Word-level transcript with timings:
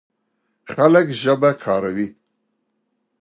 خلک 0.73 1.07
ژبه 1.21 1.51
کاروي. 1.63 2.07